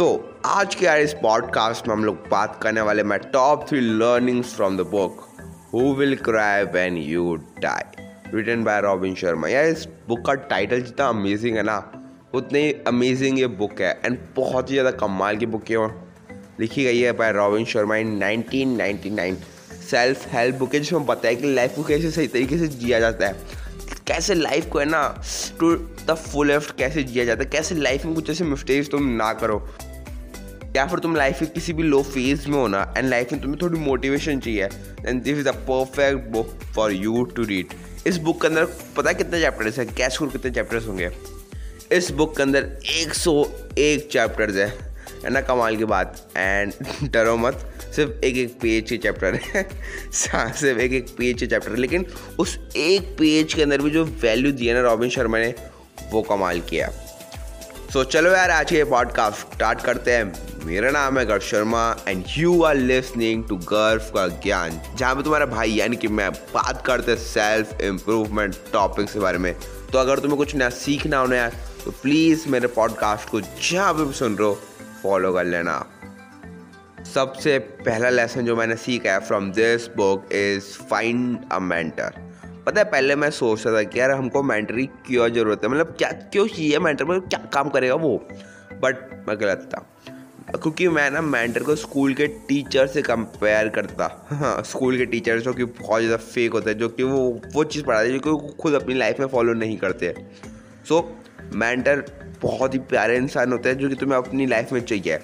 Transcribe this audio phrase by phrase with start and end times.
[0.00, 3.80] सो so, आज के इस पॉडकास्ट में हम लोग बात करने वाले मैं top three
[3.80, 5.28] learnings from the book
[5.74, 10.80] who will cry when you die written by Robin Sharma यार इस बुक का टाइटल
[10.80, 11.92] जितना अमेजिंग है ना
[12.34, 15.88] उतनी अमेजिंग ये बुक है एंड बहुत ही ज़्यादा कमाल की बुक है
[16.60, 19.34] लिखी गई है by Robin Sharma in 1999
[19.90, 23.26] self help book है जिसमें बताया कि लाइफ को कैसे सही तरीके से जिया जाता
[23.26, 23.60] है।
[24.06, 25.22] कैसे लाइफ को है ना
[25.60, 29.32] टू द फुलफ्ट कैसे जिया जाता है कैसे लाइफ में कुछ ऐसे मिस्टेक्स तुम ना
[29.32, 29.68] करो।
[30.76, 33.40] या फिर तुम लाइफ के किसी भी लो फ़ेज़ में हो ना एंड लाइफ में
[33.40, 34.64] तुम्हें थोड़ी मोटिवेशन चाहिए
[35.06, 37.66] and this is a perfect book for you to read
[38.06, 38.64] इस बुक के अंदर
[38.96, 39.94] पता कितने चैप्टर्स हैं?
[39.94, 41.10] कैश कितने चैप्टर्स होंगे।
[41.92, 44.90] इस बुक के अंदर 101 चैप्टर्स है
[45.24, 46.72] है ना कमाल की बात। एंड
[47.10, 49.62] डरो मत सिर्फ़ एक एक पेज के चैप्टर है।
[50.32, 52.06] हाँ, सिर्फ़ एक एक पेज के चैप्टर लेकिन
[52.38, 55.54] उस एक पेज के अंदर भी जो वैल्यू दिया ना रॉबिन शर्मा ने
[56.10, 56.90] वो कमाल किया।
[57.92, 61.96] सो so, चलो यार आज ये पॉडकास्ट स्टार्ट करते हैं। मेरा नाम है Garv Sharma
[62.08, 66.32] and you are listening to Garv का ज्ञान जहाँ पे तुम्हारा भाई यानी कि मैं
[66.32, 69.56] बात करते सेल्फ इम्प्रूवमेंट टॉपिक्स के बारे में।
[69.92, 71.52] तो अगर तुम्हें कुछ नया सीखना हो यार
[71.84, 74.58] तो प्लीज़ मेरे पॉडकास्ट को जहाँ भी सुन रहे हो
[75.02, 75.86] फॉलो कर लेना।
[77.14, 82.29] सबसे पहला लेसन जो मैंने सीखा है from this book is find a mentor
[82.66, 85.70] पता है पहले मैं सोचता था कि यार हमको मेंटरी क्यों ज़रूरत है?
[85.70, 88.16] मतलब क्या क्यों चाहिए मेंटर मतलब क्या काम करेगा वो?
[88.82, 89.86] बट मैं गलत था।
[90.50, 95.40] क्योंकि मैं ना मेंटर को स्कूल के टीचर से कंपेयर करता। हाँ स्कूल के टीचर
[95.40, 98.36] जो कि बहुत ज़्यादा फेक होते हैं जो कि वो वो चीज़ पढ़ाते हैं जो
[98.36, 100.14] कि खुद अपनी लाइफ में फॉलो नहीं करते।
[100.88, 102.04] सो so, मेंटर
[102.42, 105.18] बहुत ही प्यारे इंसान होते हैं जो कि तुम्हें अपनी लाइफ में चाहिए।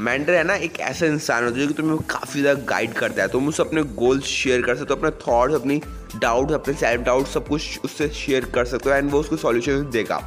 [0.00, 3.22] मेंटर है ना, एक ऐसा इंसान होता है जो कि तुम्हें काफ़ी ज़्यादा गाइड करता
[3.22, 5.80] है। तुम उससे अपने गोल्स शेयर कर सकते हो, अपने थॉट्स अपनी
[6.16, 9.90] डाउट्स अपने सेल्फ डाउट सब कुछ उससे शेयर कर सकते हो एंड वो उसको सॉल्यूशन
[9.92, 10.18] देगा।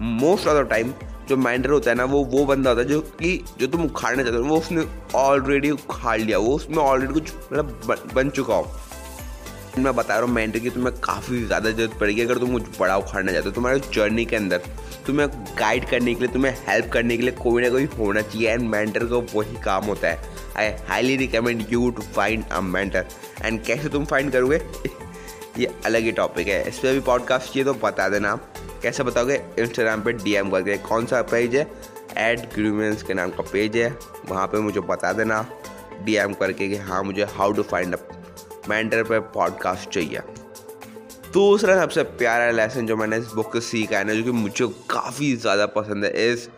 [0.00, 0.92] मोस्ट ऑफ़ द टाइम
[1.28, 4.22] जो माइंडर होता है ना, वो वो बंदा होता है जो कि, जो तुम उखाड़ना
[4.22, 8.72] चाहते हो, वो उसने ऑलरेडी उखाड़ लिया, वो उसमें ऑलरेडी कुछ मतलब बन चुका हो।
[9.78, 12.96] मैं बता रहा हूँ मेंटर की तुम्हें काफ़ी ज़्यादा ज़रूरत पड़ेगी। अगर तुम कुछ बड़ा
[12.96, 14.62] उखाड़ना चाहते हो, तुम्हारे जर्नी के अंदर,
[15.06, 15.28] तुम्हें
[15.58, 18.68] गाइड करने के लिए, तुम्हें हेल्प करने के लिए कोई ना कोई होना चाहिए। एंड
[18.68, 20.20] मेंटर का वही काम होता है।
[20.56, 23.06] I highly recommend you to find a mentor
[23.44, 24.60] and कैसे तुम फाइंड करोगे?
[25.58, 28.52] ये अलग ही टॉपिक है। इस पर भी पॉडकास्ट चाहिए तो बता देना। आप
[28.82, 29.40] कैसे बताओगे?
[29.58, 31.70] इंस्टाग्राम पे डीएम करके कौन सा पेज है?
[32.18, 35.46] एड ग्रूमेंस के नाम का पेज है। वहाँ पे मुझे बता देना।
[36.04, 37.98] डीएम करके कि हाँ मुझे how to find a
[38.68, 40.20] mentor पे पॉडकास्ट चाहिए।
[41.32, 44.66] दूसरा सबसे प्यारा लेसन जो मैंने इस बुक से सीखा है ना, जो कि मुझे
[44.90, 46.48] काफ़ी ज़्यादा पसंद है इस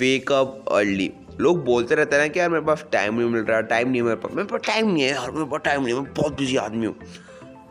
[0.00, 1.10] वेकअप अर्ली
[1.40, 4.02] लोग बोलते रहते हैं ना कि यार मेरे पास टाइम नहीं मिल रहा टाइम नहीं
[4.02, 6.36] मेरे पास। मेरे पास टाइम नहीं है यार, मेरे पास टाइम नहीं है, मैं बहुत
[6.38, 6.94] बिज़ी आदमी हूँ।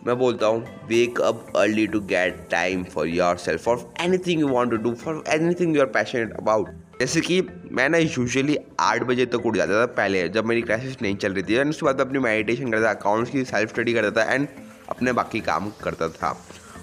[0.08, 3.08] मैं बोलता हूँ wake up early to get time for
[3.38, 5.24] yourself for anything you want to do for
[5.54, 6.70] anything you are passionate about
[7.00, 7.42] जैसे कि
[7.72, 11.34] मैं ना यूजुअली आठ बजे तक उठ जाता था पहले, जब मेरी क्लासेस नहीं चल
[11.34, 14.34] रही थी एंड उसके बाद अपनी मेडिटेशन करता था अकाउंट्स की सेल्फ स्टडी करता था
[14.34, 14.48] एंड
[14.90, 16.32] अपने बाकी काम करता था।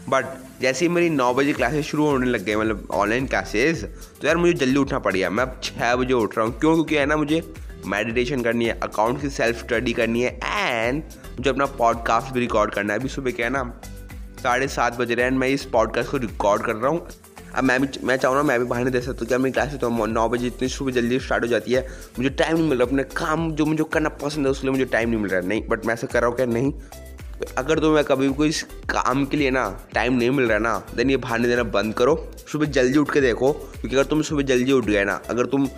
[0.09, 0.27] बट
[0.61, 3.85] जैसे ही मेरी नौ बजे क्लासेस शुरू होने लग गए मतलब ऑनलाइन क्लासेस
[4.21, 6.75] तो यार मुझे जल्दी उठना पड़ गया। मैं अब छः बजे उठ रहा हूँ, क्यों?
[6.75, 7.43] क्योंकि है ना मुझे
[7.87, 11.03] मेडिटेशन करनी है अकाउंट की सेल्फ स्टडी करनी है एंड
[11.38, 13.62] मुझे अपना पॉडकास्ट भी रिकॉर्ड करना है। अभी सुबह क्या है ना,
[14.43, 17.06] साढ़े सात बज रहे हैं मैं इस पॉडकास्ट को रिकॉर्ड कर रहा हूँ।
[17.49, 20.06] अब मैं भी, मैं चाहूँ मैं भी बाहर दे सकता हूँ। क्या मेरी क्लास तो
[20.06, 21.87] नौ बजे इतनी सुबह जल्दी स्टार्ट हो जाती है।
[22.19, 24.84] मुझे टाइम नहीं मिल रहा, अपने काम जो मुझे करना पसंद है, उसके लिए मुझे
[24.87, 26.72] टाइम नहीं मिल रहा। नहीं बट मैं ऐसा कर रहा हूँ क्या नहीं,
[27.59, 28.53] अगर तुम्हें कभी भी कोई
[28.91, 32.16] काम के लिए ना टाइम नहीं मिल रहा ना देन ये बाहर देना बंद करो।
[32.53, 35.69] सुबह जल्दी उठ के देखो, क्योंकि अगर तुम सुबह जल्दी उठ गए ना, अगर तुम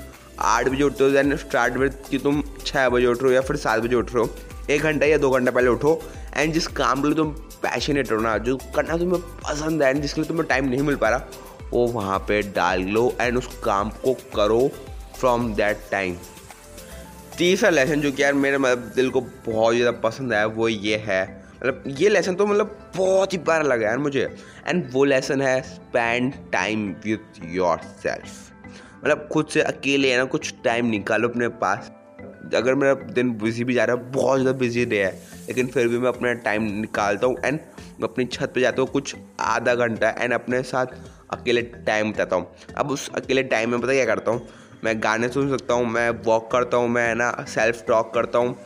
[0.40, 3.40] आठ बजे उठते हो देन स्टार्ट में कि तुम छः बजे उठ रहे हो या
[3.40, 4.34] फिर सात बजे उठ रहे हो
[4.70, 6.00] एक घंटा या दो घंटा पहले उठो
[6.36, 7.30] एंड जिस काम के लिए तुम
[7.62, 10.96] पैशनेट हो ना, जो करना तुम्हें पसंद है एंड जिसके लिए तुम्हें टाइम नहीं मिल
[10.96, 11.26] पा रहा,
[11.72, 14.68] वो वहाँ पे डाल लो एंड उस काम को करो
[15.18, 16.16] फ्रॉम दैट टाइम
[17.38, 20.96] तीसरा लेसन जो कि यार मेरे मतलब दिल को बहुत ज़्यादा पसंद आया, वो ये
[20.98, 21.22] है।
[21.56, 24.22] मतलब ये लेसन तो मतलब बहुत ही प्यारा लगा यार मुझे।
[24.66, 28.48] एंड वो लेसन है spend time with yourself
[28.96, 31.90] मतलब खुद से अकेले है ना, कुछ टाइम निकालो अपने पास।
[32.54, 35.12] अगर मेरा दिन बिज़ी भी जा रहा है, बहुत ज़्यादा बिज़ी डे है,
[35.48, 37.58] लेकिन फिर भी मैं अपना टाइम निकालता हूँ एंड
[38.04, 40.86] अपनी छत पे जाता हूँ कुछ आधा घंटा एंड अपने साथ
[41.30, 44.46] अकेले टाइम बिताता हूँ। अब उस अकेले टाइम में पता क्या करता हूँ?
[44.84, 48.56] मैं गाने सुन सकता हूँ, मैं वॉक करता हूँ, मैं ना सेल्फ टॉक करता हूँ,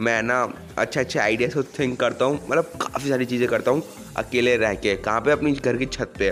[0.00, 0.42] मैं ना
[0.78, 3.82] अच्छे अच्छे आइडियाज़ को थिंक करता हूँ मतलब काफ़ी सारी चीज़ें करता हूँ
[4.16, 5.30] अकेले रह के, कहाँ पे?
[5.30, 6.30] अपनी घर की छत पे।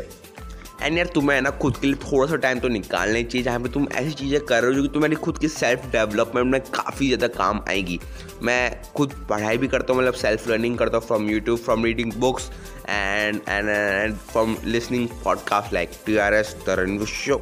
[0.82, 3.61] एंड यार तुम्हें ना खुद के लिए थोड़ा सा टाइम तो निकालना ही चाहिए, जहाँ
[3.61, 6.61] पे तुम ऐसी चीज़ें कर रहे हो जो कि तुम्हारी खुद की सेल्फ डेवलपमेंट में
[6.62, 7.99] काफ़ी ज़्यादा काम आएगी।
[8.43, 12.12] मैं खुद पढ़ाई भी करता हूँ मतलब सेल्फ लर्निंग करता हूँ from YouTube from reading
[12.17, 12.50] books
[12.88, 17.37] and and and from listening podcast like T R S the show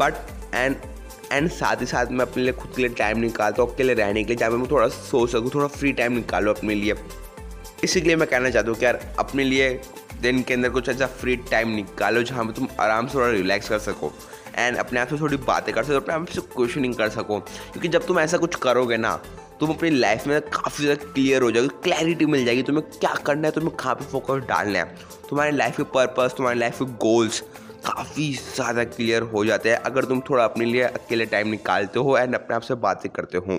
[0.00, 0.14] but
[0.54, 0.76] and
[1.32, 4.22] and साथ ही साथ मैं अपने लिए खुद के लिए टाइम निकालता हूँ, अकेले रहने
[4.24, 6.94] के लिए, जहाँ पर मैं थोड़ा सोच सकूँ, थोड़ा फ्री टाइम निकालो अपने लिए।
[7.84, 9.68] इसीलिए मैं कहना चाहता हूँ कि यार अपने लिए
[10.22, 13.68] दिन के अंदर कुछ ऐसा फ्री टाइम निकालो जहाँ पर तुम आराम से थोड़ा रिलैक्स
[13.68, 14.12] कर सको।
[14.56, 17.88] एंड अपने आप से थोड़ी बातें कर सको, अपने आप से क्वेश्चनिंग कर सको। क्योंकि
[17.88, 19.14] जब तुम ऐसा कुछ करोगे ना,
[19.60, 23.48] तुम अपनी लाइफ में काफ़ी ज़्यादा क्लियर हो जाएगी क्लैरिटी मिल जाएगी तुम्हें क्या करना
[23.48, 24.96] है, तुम्हें कहाँ पे फोकस डालना है।
[25.28, 27.40] तुम्हारी लाइफ के पर्पस तुम्हारी लाइफ के गोल्स
[27.86, 32.16] काफ़ी ज़्यादा क्लियर हो जाते हैं अगर तुम थोड़ा अपने लिए अकेले टाइम निकालते हो
[32.18, 33.58] एंड अपने आप से बातें करते हो।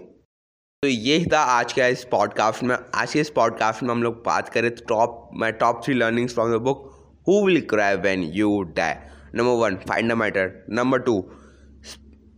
[0.84, 4.16] तो ये था आज का इस पॉडकास्ट में। आज के इस पॉडकास्ट में हम लोग
[4.26, 6.84] बात करें top my top three learnings from the book
[7.28, 8.94] who will cry when you die
[9.36, 11.18] number one find the mentor number two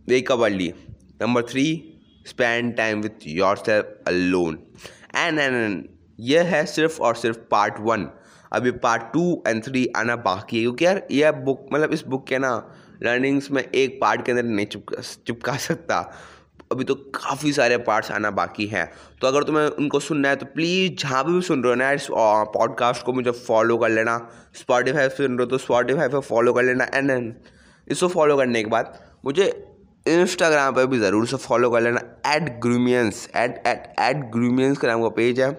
[0.08, 0.72] wake up early
[1.22, 1.66] number three
[2.26, 3.26] spend time with
[3.56, 4.58] yourself alone
[5.16, 5.84] and and
[6.20, 8.08] यह है सिर्फ़ और सिर्फ़ part one
[8.52, 12.26] अभी part two and three आना बाकी है, क्योंकि यार यह बुक मतलब इस बुक
[12.26, 12.56] के ना
[13.02, 16.02] लर्निंग्स में एक पार्ट के अंदर नहीं चिपका चिपका सकता।
[16.70, 18.84] अभी तो काफ़ी सारे पार्ट्स आना बाकी हैं।
[19.20, 21.90] तो अगर तुम्हें उनको सुनना है तो प्लीज़ जहाँ भी भी सुन रहे हो ना
[21.92, 24.16] इस पॉडकास्ट को मुझे फॉलो कर लेना।
[24.56, 27.34] स्पॉटीफाई सुन रहे हो तो स्पॉटीफाई पर फॉलो कर लेना। एंड एंड
[27.88, 29.48] इसको फॉलो करने के बाद मुझे
[30.06, 34.88] इंस्टाग्राम पर भी ज़रूर से फॉलो कर लेना। एट ग्रूमियंस एट एट एट ग्रूमियंस का
[34.88, 35.50] नाम का पेज है।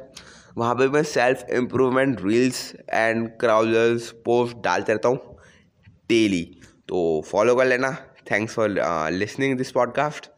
[0.57, 5.37] वहाँ पे मैं self improvement reels and carousels post डालते रहता हूँ
[6.09, 6.43] डेली
[6.87, 7.97] तो फॉलो कर लेना।
[8.31, 8.75] Thanks for
[9.11, 10.30] listening this podcast